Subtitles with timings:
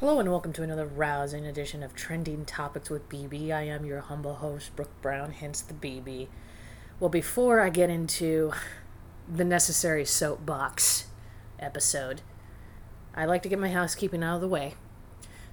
[0.00, 3.52] Hello and welcome to another rousing edition of Trending Topics with BB.
[3.52, 6.28] I am your humble host, Brooke Brown, hence the BB.
[6.98, 8.52] Well, before I get into
[9.30, 11.08] the necessary soapbox
[11.58, 12.22] episode,
[13.14, 14.72] I like to get my housekeeping out of the way.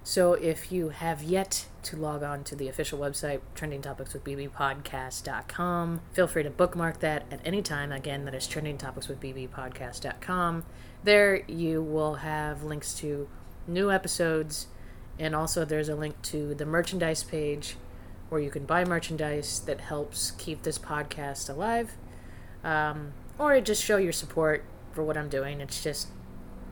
[0.02, 6.44] So if you have yet to log on to the official website, trendingtopicswithbbpodcast.com, feel free
[6.44, 7.92] to bookmark that at any time.
[7.92, 10.64] Again, that is trendingtopicswithbbpodcast.com.
[11.04, 13.28] There you will have links to
[13.68, 14.66] new episodes,
[15.18, 17.76] and also there's a link to the merchandise page
[18.28, 21.92] where you can buy merchandise that helps keep this podcast alive,
[22.64, 25.60] um, or just show your support for what I'm doing.
[25.60, 26.08] It's just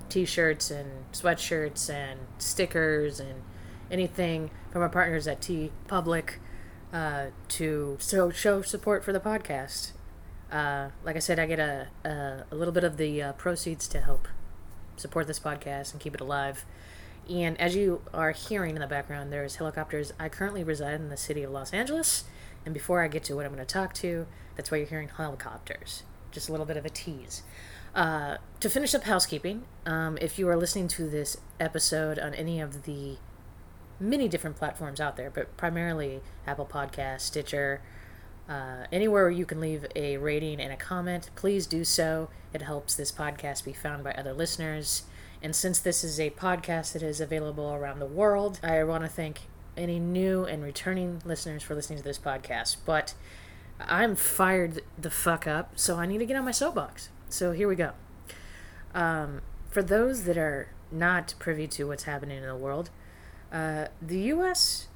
[0.08, 3.42] t-shirts and sweatshirts and stickers and
[3.90, 6.38] anything from our partners at T Public
[6.92, 9.92] uh, to so show support for the podcast.
[10.50, 13.88] Uh, like I said, I get a, a, a little bit of the uh, proceeds
[13.88, 14.28] to help
[14.96, 16.64] support this podcast and keep it alive.
[17.28, 20.12] And as you are hearing in the background, there's helicopters.
[20.18, 22.24] I currently reside in the city of Los Angeles.
[22.64, 25.08] And before I get to what I'm going to talk to, that's why you're hearing
[25.08, 26.02] helicopters.
[26.30, 27.42] Just a little bit of a tease.
[27.94, 32.60] Uh, to finish up housekeeping, um, if you are listening to this episode on any
[32.60, 33.16] of the
[33.98, 37.80] many different platforms out there, but primarily Apple Podcast, Stitcher,
[38.48, 42.28] uh, anywhere where you can leave a rating and a comment, please do so.
[42.52, 45.02] It helps this podcast be found by other listeners.
[45.42, 49.08] And since this is a podcast that is available around the world, I want to
[49.08, 49.40] thank
[49.76, 52.76] any new and returning listeners for listening to this podcast.
[52.86, 53.14] But
[53.80, 57.10] I'm fired the fuck up, so I need to get on my soapbox.
[57.28, 57.92] So here we go.
[58.94, 62.90] Um, for those that are not privy to what's happening in the world,
[63.52, 64.88] uh, the U.S.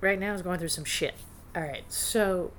[0.00, 1.14] right now is going through some shit.
[1.54, 2.52] All right, so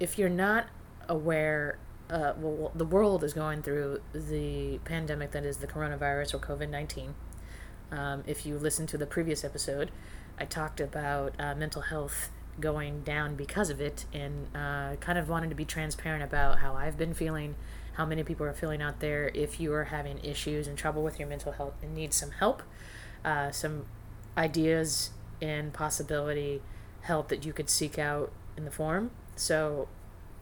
[0.00, 0.68] if you're not
[1.08, 1.78] aware
[2.10, 6.70] uh, well, the world is going through the pandemic that is the coronavirus or COVID
[6.70, 7.14] 19.
[7.90, 9.90] Um, if you listen to the previous episode,
[10.38, 15.28] I talked about uh, mental health going down because of it and uh, kind of
[15.28, 17.54] wanted to be transparent about how I've been feeling,
[17.94, 19.30] how many people are feeling out there.
[19.34, 22.62] If you are having issues and trouble with your mental health and need some help,
[23.24, 23.86] uh, some
[24.36, 25.10] ideas
[25.40, 26.62] and possibility
[27.02, 29.10] help that you could seek out in the forum.
[29.38, 29.88] So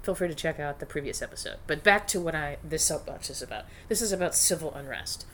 [0.02, 1.56] feel free to check out the previous episode.
[1.66, 3.64] But back to what I this soapbox is about.
[3.88, 5.26] This is about civil unrest.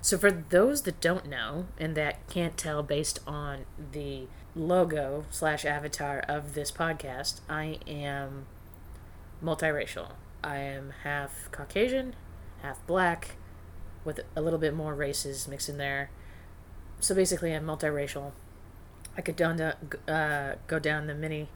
[0.00, 5.64] So for those that don't know and that can't tell based on the logo slash
[5.64, 8.46] avatar of this podcast, I am
[9.42, 10.12] multiracial.
[10.42, 12.16] I am half Caucasian,
[12.62, 13.36] half black,
[14.04, 16.10] with a little bit more races mixed in there.
[16.98, 18.32] So basically, I'm multiracial.
[19.16, 19.76] I could down to,
[20.08, 21.48] uh, go down the many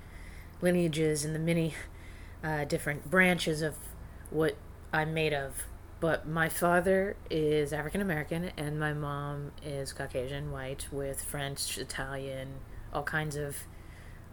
[0.60, 1.74] lineages and the many
[2.42, 3.76] uh, different branches of
[4.30, 4.56] what
[4.92, 5.64] I'm made of.
[5.98, 12.48] But my father is African American and my mom is Caucasian, white, with French, Italian,
[12.92, 13.56] all kinds of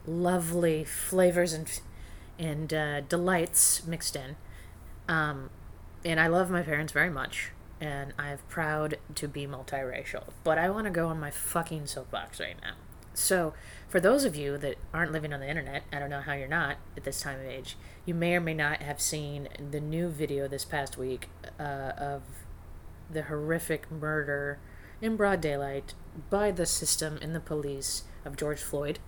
[0.05, 1.79] lovely flavors and
[2.37, 4.35] and uh, delights mixed in.
[5.07, 5.49] Um,
[6.03, 10.23] and I love my parents very much, and I'm proud to be multiracial.
[10.43, 12.73] But I want to go on my fucking soapbox right now.
[13.13, 13.53] So,
[13.87, 16.47] for those of you that aren't living on the internet, I don't know how you're
[16.47, 20.09] not at this time of age, you may or may not have seen the new
[20.09, 21.29] video this past week
[21.59, 22.23] uh, of
[23.09, 24.57] the horrific murder
[25.01, 25.93] in broad daylight
[26.29, 28.99] by the system and the police of George Floyd.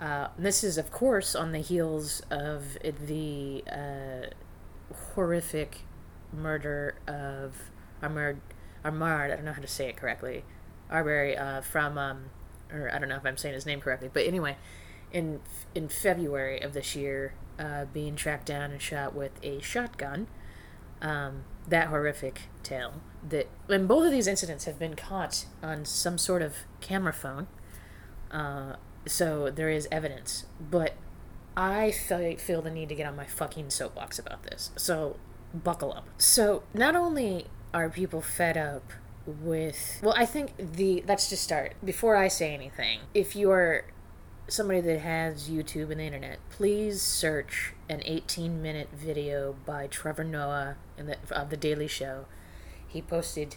[0.00, 4.26] Uh, this is, of course, on the heels of the uh,
[5.14, 5.82] horrific
[6.32, 7.70] murder of
[8.02, 8.38] Ahmaud,
[8.84, 10.44] Ahmaud, I don't know how to say it correctly,
[10.90, 12.24] Arbery uh, from um,
[12.74, 14.56] or I don't know if I'm saying his name correctly, but anyway,
[15.12, 15.40] in
[15.74, 20.26] in February of this year, uh, being tracked down and shot with a shotgun.
[21.00, 22.94] Um, that horrific tale
[23.26, 27.46] that and both of these incidents have been caught on some sort of camera phone
[28.30, 30.94] uh, so there is evidence but
[31.56, 35.16] i feel, feel the need to get on my fucking soapbox about this so
[35.54, 38.92] buckle up so not only are people fed up
[39.26, 41.74] with well i think the let's just start.
[41.84, 43.84] Before i say anything if you're
[44.48, 50.24] somebody that has youtube and the internet please search an 18 minute video by trevor
[50.24, 52.26] noah the, of the daily show.
[52.86, 53.56] He posted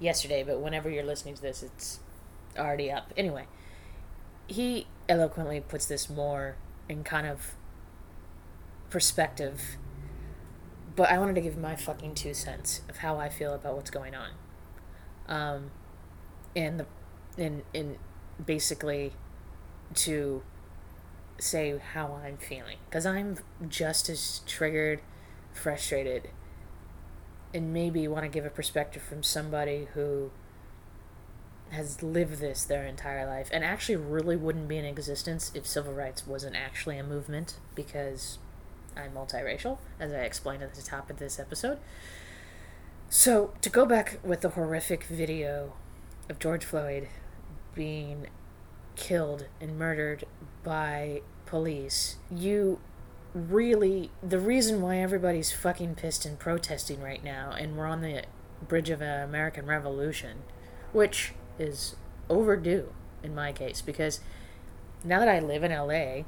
[0.00, 2.00] yesterday but whenever you're listening to this it's
[2.58, 3.12] already up.
[3.16, 3.46] Anyway
[4.46, 6.56] he eloquently puts this more
[6.88, 7.54] in kind of
[8.90, 9.76] perspective
[10.94, 13.90] but i wanted to give my fucking two cents of how i feel about what's
[13.90, 14.30] going on
[15.28, 15.70] um,
[16.54, 16.86] and the
[17.38, 17.96] and and
[18.44, 19.12] basically
[19.94, 20.42] to
[21.38, 23.38] say how I'm feeling because I'm
[23.68, 25.00] just as triggered,
[25.52, 26.30] frustrated,
[27.52, 30.30] and maybe want to give a perspective from somebody who
[31.70, 35.92] has lived this their entire life and actually really wouldn't be in existence if civil
[35.92, 38.38] rights wasn't actually a movement because
[38.96, 41.78] I'm multiracial, as I explained at the top of this episode.
[43.08, 45.74] So, to go back with the horrific video
[46.28, 47.08] of George Floyd
[47.74, 48.26] being
[48.96, 50.24] killed and murdered
[50.62, 52.80] by police, you
[53.34, 54.10] really.
[54.22, 58.24] The reason why everybody's fucking pissed and protesting right now, and we're on the
[58.66, 60.38] bridge of an American Revolution,
[60.92, 61.96] which is
[62.28, 62.92] overdue
[63.22, 64.20] in my case, because
[65.04, 66.24] now that I live in LA,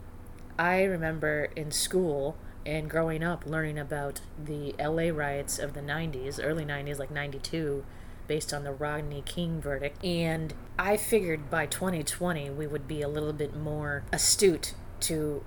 [0.59, 2.37] I remember in school
[2.67, 7.85] and growing up learning about the LA riots of the 90s, early 90s, like 92,
[8.27, 10.05] based on the Rodney King verdict.
[10.05, 15.45] And I figured by 2020 we would be a little bit more astute to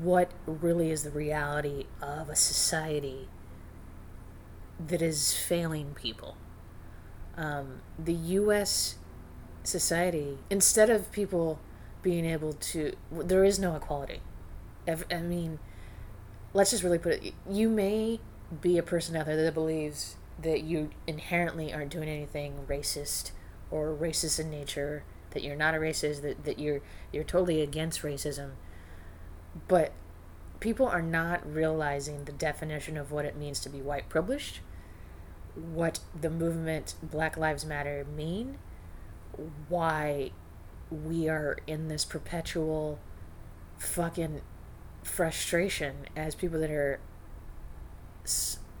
[0.00, 3.28] what really is the reality of a society
[4.84, 6.36] that is failing people.
[7.36, 8.96] Um, the U.S.
[9.62, 11.60] society, instead of people
[12.02, 14.20] being able to, there is no equality.
[14.88, 15.60] I mean,
[16.54, 18.18] let's just really put it you may
[18.60, 23.32] be a person out there that believes that you inherently aren't doing anything racist
[23.70, 25.04] or racist in nature
[25.34, 26.80] that you're not a racist that, that you're
[27.12, 28.52] you're totally against racism.
[29.68, 29.92] But
[30.60, 34.60] people are not realizing the definition of what it means to be white privileged
[35.54, 38.58] what the movement black lives matter mean
[39.68, 40.30] why
[40.90, 42.98] we are in this perpetual
[43.78, 44.40] fucking
[45.04, 46.98] frustration as people that are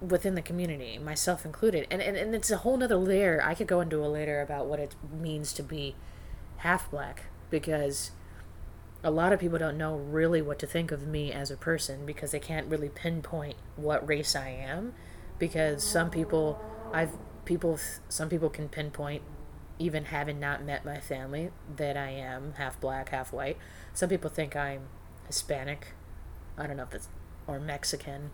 [0.00, 1.86] within the community, myself included.
[1.90, 3.40] And, and, and it's a whole nother layer.
[3.44, 5.94] I could go into a later about what it means to be
[6.58, 8.10] half black because
[9.02, 12.06] a lot of people don't know really what to think of me as a person
[12.06, 14.94] because they can't really pinpoint what race I am
[15.38, 16.58] because some people
[16.92, 17.78] I've people
[18.08, 19.22] some people can pinpoint
[19.78, 23.58] even having not met my family that I am half black, half white.
[23.92, 24.82] Some people think I'm
[25.26, 25.88] Hispanic
[26.56, 27.08] I don't know if that's
[27.46, 28.30] or Mexican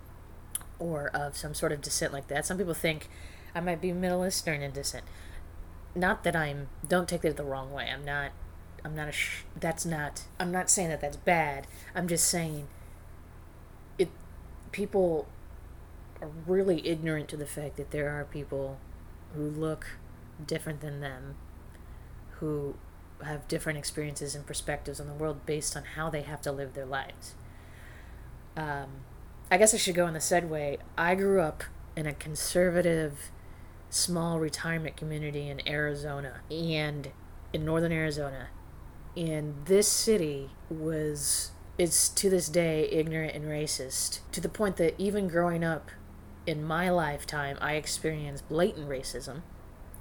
[0.78, 2.46] or of some sort of descent like that.
[2.46, 3.08] Some people think
[3.55, 5.05] I might be Middle Eastern in descent.
[5.94, 6.69] Not that I'm.
[6.87, 7.90] Don't take that the wrong way.
[7.93, 8.31] I'm not.
[8.84, 9.12] I'm not a.
[9.12, 10.25] Sh- that's not.
[10.38, 11.67] I'm not saying that that's bad.
[11.94, 12.69] I'm just saying.
[13.99, 14.08] It.
[14.72, 15.26] People
[16.20, 18.78] are really ignorant to the fact that there are people
[19.34, 19.99] who look
[20.46, 21.34] different than them,
[22.38, 22.76] who
[23.25, 26.75] have different experiences and perspectives on the world based on how they have to live
[26.75, 27.34] their lives
[28.56, 28.88] um,
[29.50, 30.79] I guess I should go in the way.
[30.97, 31.64] I grew up
[31.97, 33.31] in a conservative,
[33.88, 37.11] small retirement community in Arizona and
[37.52, 38.49] in northern Arizona.
[39.17, 44.94] And this city was, is to this day ignorant and racist to the point that
[44.99, 45.91] even growing up
[46.46, 49.43] in my lifetime, I experienced blatant racism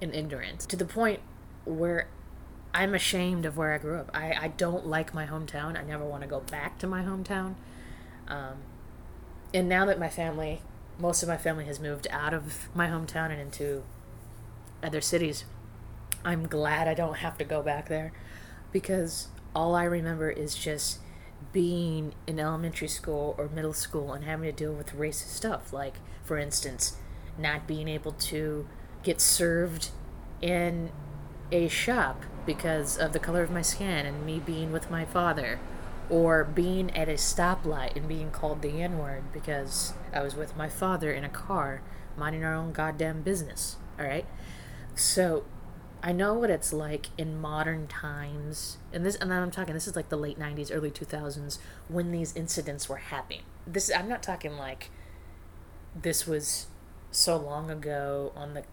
[0.01, 1.21] and ignorance to the point
[1.65, 2.07] where
[2.73, 4.11] I'm ashamed of where I grew up.
[4.13, 5.77] I, I don't like my hometown.
[5.77, 7.55] I never want to go back to my hometown.
[8.29, 8.57] Um,
[9.53, 10.61] and now that my family,
[10.99, 13.83] most of my family has moved out of my hometown and into
[14.83, 15.45] other cities,
[16.23, 18.11] I'm glad I don't have to go back there
[18.71, 20.99] because all I remember is just
[21.51, 25.73] being in elementary school or middle school and having to deal with racist stuff.
[25.73, 26.97] Like, for instance,
[27.37, 28.67] not being able to
[29.03, 29.89] get served
[30.41, 30.91] in
[31.51, 35.59] a shop because of the color of my skin and me being with my father
[36.09, 40.57] or being at a stoplight and being called the N word because I was with
[40.57, 41.81] my father in a car
[42.17, 43.77] minding our own goddamn business.
[43.99, 44.25] All right.
[44.95, 45.45] So
[46.01, 49.73] I know what it's like in modern times, and this, and I'm talking.
[49.73, 53.41] This is like the late '90s, early 2000s when these incidents were happening.
[53.67, 54.89] This I'm not talking like
[55.95, 56.67] this was
[57.11, 58.63] so long ago on the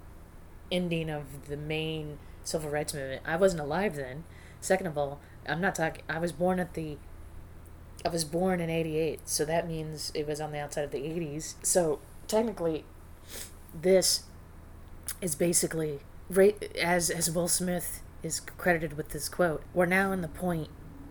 [0.71, 3.23] ending of the main civil rights movement.
[3.25, 4.25] I wasn't alive then.
[4.61, 6.02] Second of all, I'm not talking.
[6.09, 6.97] I was born at the
[8.07, 11.01] I was born in 88, so that means it was on the outside of the
[11.01, 11.55] 80s.
[11.65, 11.99] So
[12.29, 12.85] technically,
[13.75, 14.23] this
[15.21, 15.99] is basically,
[16.81, 20.69] as, as Will Smith is credited with this quote, we're now in the point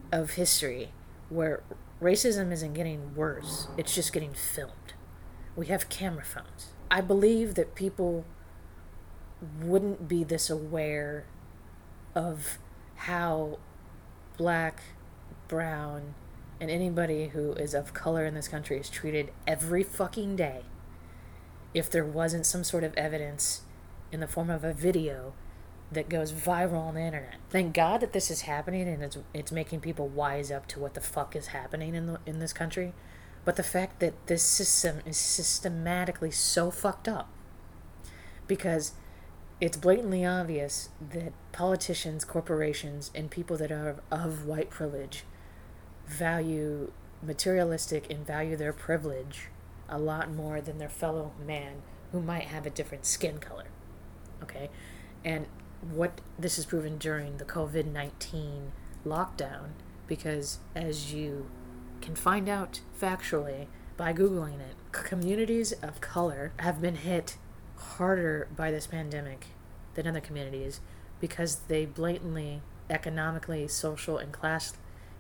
[0.10, 0.94] of history
[1.28, 1.64] where
[2.02, 4.94] racism isn't getting worse, it's just getting filmed.
[5.58, 6.72] We have camera phones.
[6.90, 8.24] I believe that people
[9.62, 11.26] wouldn't be this aware
[12.16, 12.58] of
[12.96, 13.60] how
[14.38, 14.80] black,
[15.50, 16.16] brown,
[16.60, 20.64] and anybody who is of color in this country is treated every fucking day
[21.74, 23.62] if there wasn't some sort of evidence
[24.12, 25.34] in the form of a video
[25.92, 27.36] that goes viral on the internet.
[27.50, 30.94] Thank God that this is happening and it's it's making people wise up to what
[30.94, 32.94] the fuck is happening in the in this country.
[33.44, 37.30] But the fact that this system is systematically so fucked up
[38.48, 38.94] because
[39.62, 45.24] it's blatantly obvious that politicians, corporations, and people that are of white privilege
[46.08, 49.48] value materialistic and value their privilege
[49.90, 51.82] a lot more than their fellow man
[52.12, 53.66] who might have a different skin color.
[54.42, 54.70] Okay?
[55.24, 55.48] And
[55.82, 58.72] what this is proven during the COVID 19
[59.06, 59.70] lockdown,
[60.08, 61.48] because as you
[62.02, 67.38] can find out factually by Googling it, communities of color have been hit
[67.78, 69.48] harder by this pandemic
[69.96, 70.82] than other communities
[71.20, 74.74] because they blatantly economically social and class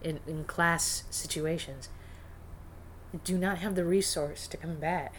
[0.05, 1.89] in, in class situations
[3.24, 5.12] do not have the resource to combat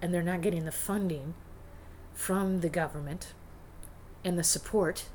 [0.00, 1.34] and they're not getting the funding
[2.14, 3.34] from the government
[4.24, 5.06] and the support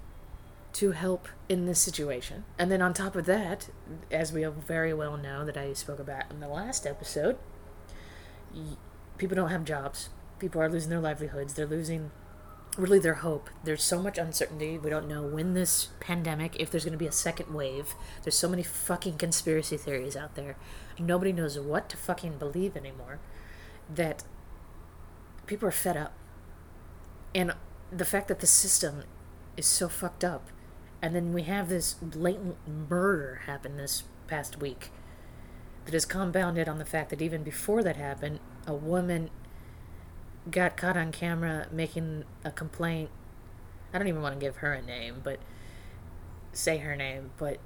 [0.73, 2.43] to help in this situation.
[2.57, 3.69] And then on top of that,
[4.11, 7.37] as we all very well know that I spoke about in the last episode,
[9.17, 10.09] people don't have jobs.
[10.39, 11.53] People are losing their livelihoods.
[11.53, 12.11] They're losing
[12.77, 13.49] really their hope.
[13.63, 14.77] There's so much uncertainty.
[14.77, 17.95] We don't know when this pandemic, if there's going to be a second wave.
[18.23, 20.55] There's so many fucking conspiracy theories out there.
[20.97, 23.19] Nobody knows what to fucking believe anymore.
[23.93, 24.23] That
[25.45, 26.13] people are fed up.
[27.35, 27.53] And
[27.91, 29.03] the fact that the system
[29.57, 30.49] is so fucked up.
[31.01, 32.55] And then we have this blatant
[32.89, 34.89] murder happen this past week
[35.85, 39.29] that is compounded on the fact that even before that happened, a woman
[40.49, 43.09] got caught on camera making a complaint.
[43.93, 45.39] I don't even want to give her a name, but
[46.51, 47.59] say her name, but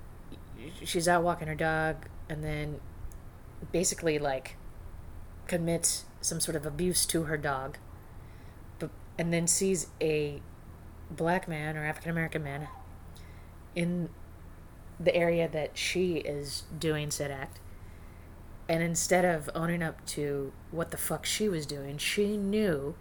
[0.84, 2.80] she's out walking her dog and then
[3.72, 4.56] basically like
[5.48, 7.78] commits some sort of abuse to her dog
[8.80, 10.42] but and then sees a
[11.10, 12.68] black man or African American man
[13.76, 14.10] in
[15.00, 17.60] the area that she is doing said act
[18.70, 22.96] and instead of owning up to what the fuck she was doing, she knew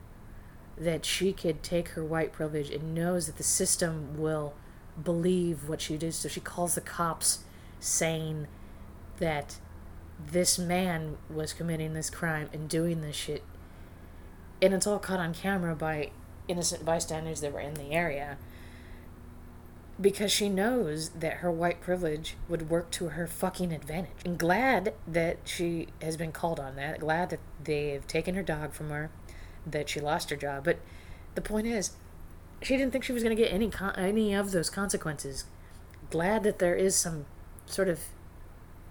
[0.76, 4.54] that she could take her white privilege and knows that the system will
[5.02, 6.14] believe what she did.
[6.14, 7.40] So she calls the cops
[7.80, 8.46] saying
[9.18, 9.58] that
[10.30, 13.42] this man was committing this crime and doing this shit.
[14.62, 16.10] And it's all caught on camera by
[16.48, 18.38] innocent bystanders that were in the area
[20.00, 24.10] because she knows that her white privilege would work to her fucking advantage.
[24.24, 27.00] And glad that she has been called on that.
[27.00, 29.10] Glad that they've taken her dog from her,
[29.66, 30.64] that she lost her job.
[30.64, 30.78] But
[31.34, 31.92] the point is,
[32.60, 35.44] she didn't think she was going to get any con- any of those consequences.
[36.10, 37.26] Glad that there is some
[37.66, 38.00] sort of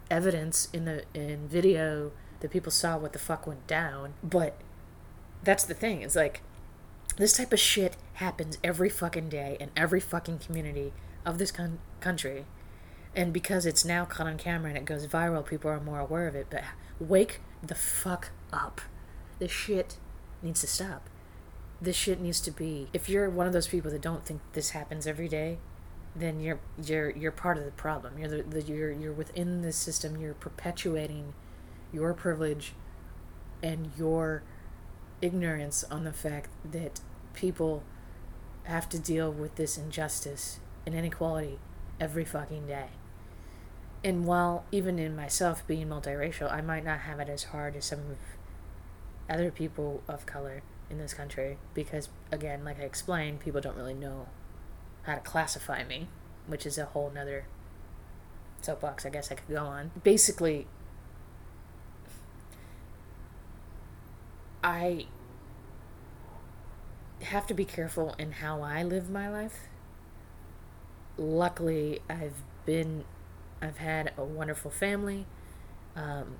[0.09, 4.13] evidence in the in video that people saw what the fuck went down.
[4.24, 4.57] But
[5.43, 6.01] that's the thing.
[6.01, 6.41] It's like
[7.17, 10.93] this type of shit happens every fucking day in every fucking community
[11.25, 12.45] of this con- country.
[13.15, 16.27] And because it's now caught on camera and it goes viral, people are more aware
[16.27, 16.48] of it.
[16.50, 16.63] But
[17.00, 18.81] wake the fuck up.
[19.39, 19.98] This shit
[20.41, 21.10] needs to stop.
[21.81, 22.89] This shit needs to be.
[22.93, 25.60] If you're one of those people that don't think this happens every day,
[26.15, 28.17] then you're you're you're part of the problem.
[28.17, 30.17] You're the, the you're you're within the system.
[30.17, 31.34] You're perpetuating
[31.91, 32.74] your privilege
[33.62, 34.43] and your
[35.22, 37.01] ignorance on the fact that
[37.34, 37.84] people
[38.63, 41.60] have to deal with this injustice and inequality
[42.00, 42.88] every fucking day.
[44.03, 47.86] And while even in myself being multiracial, I might not have it as hard as
[47.86, 48.17] some of
[49.29, 53.93] other people of color in this country because again, like I explained, people don't really
[53.93, 54.27] know
[55.03, 56.07] how to classify me,
[56.48, 57.45] which is a whole nother
[58.62, 59.91] soapbox I guess I could go on.
[60.03, 60.67] Basically
[64.65, 65.05] I
[67.22, 69.67] have to be careful in how I live my life.
[71.17, 73.03] Luckily, I've been,
[73.62, 75.27] I've had a wonderful family.
[75.95, 76.38] Um,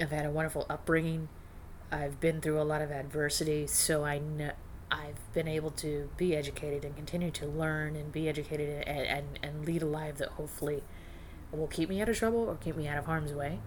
[0.00, 1.28] I've had a wonderful upbringing.
[1.90, 4.52] I've been through a lot of adversity, so I know
[4.92, 9.38] I've been able to be educated and continue to learn and be educated and, and,
[9.42, 10.84] and lead a life that hopefully
[11.50, 13.58] will keep me out of trouble or keep me out of harm's way.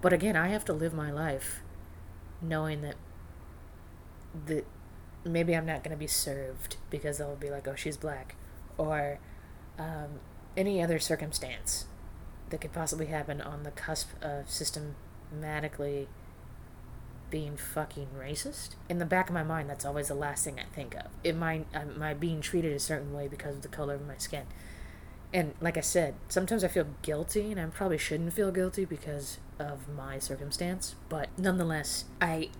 [0.00, 1.62] But again, I have to live my life
[2.42, 2.96] knowing that
[4.46, 4.64] that
[5.24, 8.36] maybe I'm not going to be served because they'll be like, oh, she's black,
[8.78, 9.18] or
[9.78, 10.20] um,
[10.56, 11.86] any other circumstance
[12.50, 16.08] that could possibly happen on the cusp of systematically
[17.30, 18.70] being fucking racist.
[18.88, 21.06] In the back of my mind, that's always the last thing I think of.
[21.24, 24.16] Am I, am I being treated a certain way because of the color of my
[24.16, 24.46] skin?
[25.32, 29.38] And like I said, sometimes I feel guilty, and I probably shouldn't feel guilty because
[29.58, 30.96] of my circumstance.
[31.08, 32.50] But nonetheless, I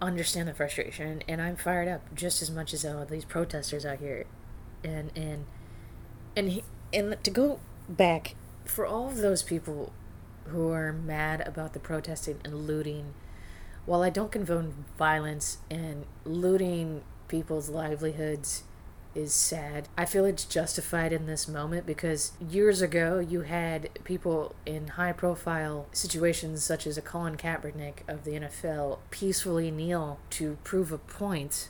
[0.00, 3.98] understand the frustration, and I'm fired up just as much as all these protesters out
[3.98, 4.26] here,
[4.84, 5.46] and and
[6.36, 9.92] and he, and to go back for all of those people
[10.46, 13.14] who are mad about the protesting and looting.
[13.84, 18.62] While I don't condone violence and looting people's livelihoods
[19.14, 19.88] is sad.
[19.96, 25.12] I feel it's justified in this moment because years ago you had people in high
[25.12, 30.98] profile situations such as a Colin Kaepernick of the NFL peacefully kneel to prove a
[30.98, 31.68] point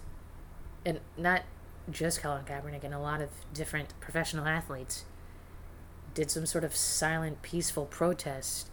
[0.85, 1.43] and not
[1.91, 5.05] just Colin Kaepernick and a lot of different professional athletes
[6.15, 8.69] did some sort of silent peaceful protest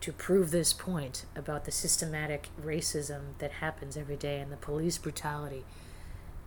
[0.00, 4.98] to prove this point about the systematic racism that happens every day and the police
[4.98, 5.64] brutality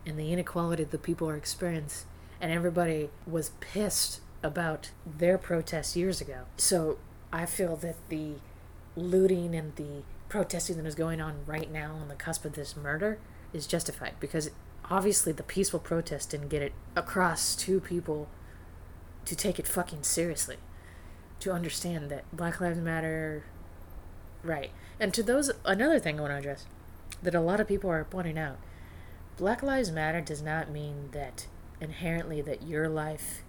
[0.06, 2.08] and the inequality that people are experiencing.
[2.40, 6.44] And everybody was pissed about their protests years ago.
[6.56, 6.98] So
[7.32, 8.34] I feel that the
[8.96, 12.76] looting and the protesting that is going on right now on the cusp of this
[12.76, 13.18] murder
[13.52, 14.50] is justified because
[14.88, 18.28] obviously the peaceful protest didn't get it across to people
[19.24, 20.56] to take it fucking seriously.
[21.40, 23.44] To understand that Black Lives Matter.
[24.42, 24.70] Right.
[24.98, 26.66] And to those, another thing I want to address
[27.22, 28.58] that a lot of people are pointing out
[29.40, 31.46] Black Lives Matter does not mean that
[31.80, 33.42] inherently that your life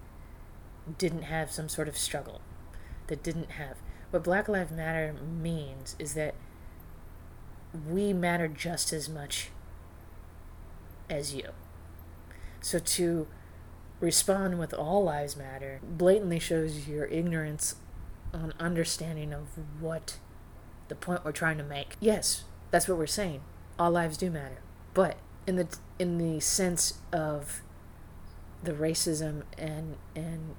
[0.96, 2.40] didn't have some sort of struggle,
[3.08, 3.76] that didn't have.
[4.08, 6.34] What Black Lives Matter means is that
[7.86, 9.50] we matter just as much
[11.10, 11.50] as you.
[12.62, 13.26] So to
[14.00, 17.74] respond with all lives matter blatantly shows your ignorance
[18.32, 20.16] on understanding of what
[20.88, 21.96] the point we're trying to make.
[22.00, 23.42] Yes, that's what we're saying.
[23.78, 24.62] All lives do matter.
[24.94, 25.68] But in the
[25.98, 27.62] in the sense of
[28.62, 30.54] the racism and and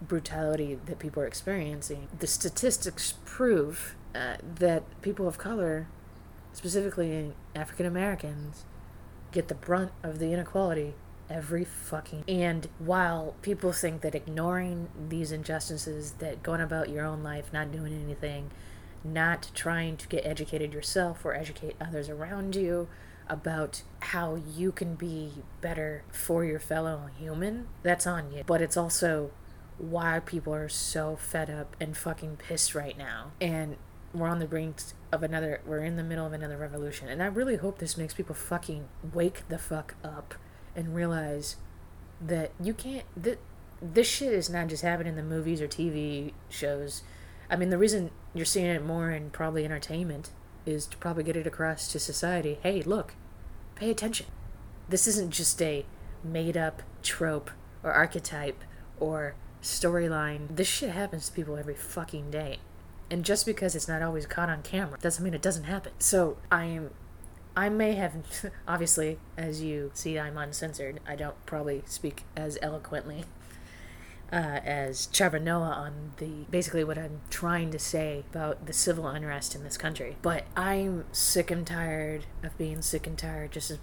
[0.00, 5.86] brutality that people are experiencing, the statistics prove uh, that people of color,
[6.52, 8.64] specifically African Americans,
[9.32, 10.94] get the brunt of the inequality
[11.30, 17.22] every fucking and while people think that ignoring these injustices that going about your own
[17.22, 18.50] life not doing anything
[19.02, 22.86] not trying to get educated yourself or educate others around you
[23.28, 28.44] about how you can be better for your fellow human that's on you.
[28.46, 29.30] But it's also
[29.78, 33.32] why people are so fed up and fucking pissed right now.
[33.40, 33.76] And
[34.12, 34.76] we're on the brink
[35.10, 37.08] of another we're in the middle of another revolution.
[37.08, 40.34] And i really hope this makes people fucking wake the fuck up
[40.76, 41.56] and realize
[42.20, 43.40] that you can't that
[43.82, 47.02] this shit is not just happening in the movies or tv shows.
[47.50, 50.30] I mean the reason you're seeing it more in probably entertainment
[50.66, 52.58] is to get it across to society.
[52.62, 53.14] Hey look
[53.74, 54.26] pay attention.
[54.88, 55.84] This isn't just a
[56.22, 57.50] made up trope
[57.82, 58.62] or archetype
[58.98, 60.54] or storyline.
[60.54, 62.58] This shit happens to people every fucking day.
[63.10, 65.92] And just because it's not always caught on camera doesn't mean it doesn't happen.
[65.98, 66.90] So I am
[67.56, 68.14] I may have
[68.68, 73.24] obviously, as you see I'm uncensored, I don't probably speak as eloquently
[74.34, 79.06] uh, as Trevor Noah on the basically what I'm trying to say about the civil
[79.06, 80.16] unrest in this country.
[80.22, 83.78] But I'm sick and tired of being sick and tired just as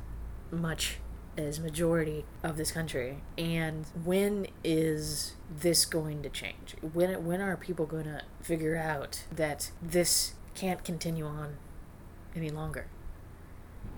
[0.52, 0.98] much
[1.38, 3.20] as majority of this country.
[3.38, 6.76] And when is this going to change?
[6.82, 11.56] When when are people going to figure out that this can't continue on
[12.36, 12.88] any longer?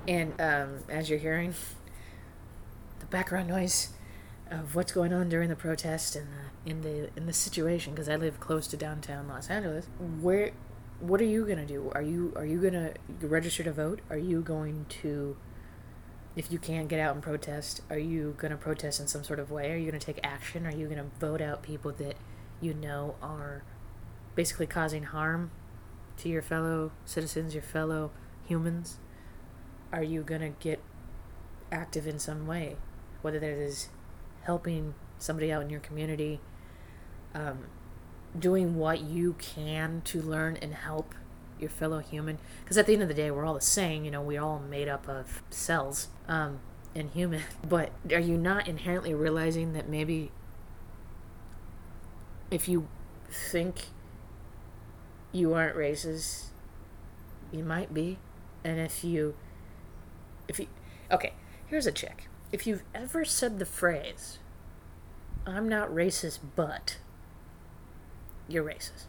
[0.07, 1.55] And um, as you're hearing,
[2.99, 3.89] the background noise
[4.59, 8.09] of what's going on during the protest and the, in the in the situation, because
[8.09, 9.87] I live close to downtown Los Angeles.
[10.21, 10.51] Where,
[10.99, 11.91] what are you gonna do?
[11.95, 14.01] Are you are you gonna register to vote?
[14.09, 15.35] Are you going to
[16.35, 19.51] if you can't get out and protest, are you to protest in some sort of
[19.51, 19.71] way?
[19.71, 20.65] Are you to take action?
[20.65, 22.15] Are you to vote out people that
[22.59, 23.63] you know are
[24.35, 25.51] basically causing harm
[26.17, 28.11] to your fellow citizens, your fellow
[28.45, 28.97] humans?
[29.91, 30.81] Are you to get
[31.71, 32.77] active in some way?
[33.21, 33.89] Whether that is
[34.43, 36.39] helping somebody out in your community,
[37.33, 37.65] um,
[38.37, 41.15] doing what you can to learn and help
[41.59, 42.37] your fellow human.
[42.63, 44.59] Because at the end of the day we're all the same you know we're all
[44.59, 46.59] made up of cells um,
[46.95, 47.41] and human.
[47.67, 50.31] But are you not inherently realizing that maybe
[52.51, 52.87] if you
[53.31, 53.87] think
[55.31, 56.45] you aren't racist
[57.51, 58.17] you might be?
[58.63, 59.35] And if you
[60.47, 60.67] if you
[61.11, 61.33] okay
[61.67, 64.39] here's a check if you've ever said the phrase
[65.45, 66.97] i'm not racist but
[68.47, 69.07] you're racist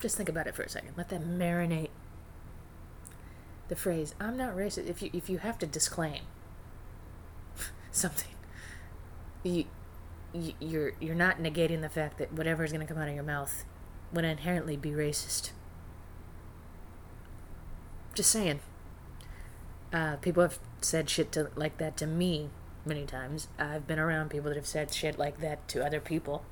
[0.00, 0.94] just think about it for a second.
[0.96, 1.90] Let that marinate.
[3.68, 6.22] The phrase "I'm not racist." If you if you have to disclaim
[7.92, 8.32] something,
[9.42, 9.66] you,
[10.32, 13.14] you you're you're not negating the fact that whatever is going to come out of
[13.14, 13.64] your mouth
[14.12, 15.50] would inherently be racist.
[18.14, 18.60] Just saying.
[19.92, 22.50] Uh, people have said shit to, like that to me
[22.84, 23.48] many times.
[23.58, 26.44] I've been around people that have said shit like that to other people.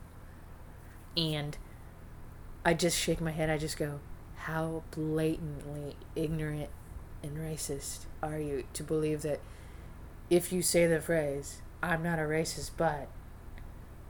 [1.17, 1.57] And
[2.65, 3.51] I just shake my head.
[3.51, 4.01] I just go,
[4.37, 6.71] how blatantly ignorant
[7.23, 9.41] and racist are you to believe that
[10.31, 13.09] if you say the phrase, I'm not a racist, but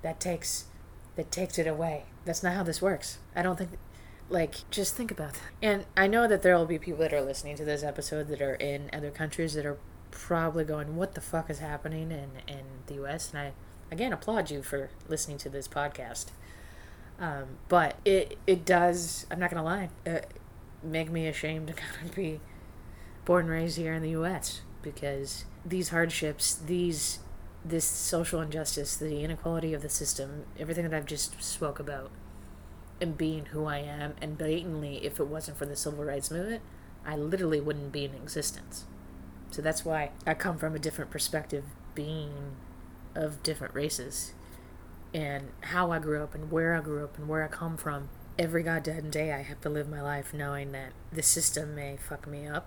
[0.03, 0.65] that takes
[1.17, 2.05] that takes it away.
[2.25, 3.19] That's not how this works.
[3.35, 3.71] I don't think
[4.31, 5.51] like just think about that.
[5.63, 8.43] And I know that there will be people that are listening to this episode that
[8.43, 9.79] are in other countries that are
[10.11, 13.31] probably going, What the fuck is happening in, in the US?
[13.33, 13.53] And I
[13.91, 16.27] again applaud you for listening to this podcast.
[17.19, 20.21] Um, but it it does I'm not gonna lie, uh,
[20.83, 22.41] make me ashamed to kind of be
[23.25, 27.19] born and raised here in the US because these hardships, these
[27.65, 32.11] this social injustice, the inequality of the system, everything that I've just spoke about,
[33.01, 36.63] and being who I am, and blatantly, if it wasn't for the civil rights movement,
[37.07, 38.85] I literally wouldn't be in existence.
[39.51, 42.57] So that's why I come from a different perspective, being
[43.15, 44.35] of different races,
[45.15, 48.09] and how I grew up, and where I grew up, and where I come from.
[48.39, 52.27] Every goddamn day, I have to live my life knowing that the system may fuck
[52.27, 52.67] me up,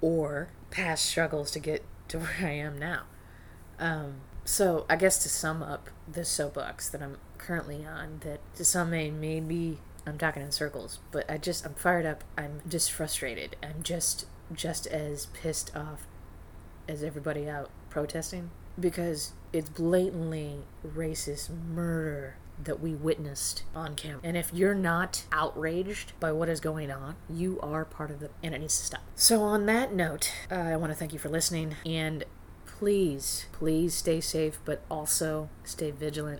[0.00, 3.02] or past struggles to get to where I am now.
[3.78, 8.64] Um, so I guess to sum up the soapbox that I'm currently on, that to
[8.64, 12.24] some may maybe I'm talking in circles, but I just I'm fired up.
[12.36, 13.56] I'm just frustrated.
[13.62, 16.06] I'm just just as pissed off
[16.86, 24.20] as everybody out protesting because it's blatantly racist murder that we witnessed on camera.
[24.22, 28.30] And if you're not outraged by what is going on, you are part of the
[28.42, 29.02] and it needs to stop.
[29.16, 32.24] So on that note, uh, I want to thank you for listening and
[32.78, 36.32] please, please stay safe, but also stay vigilant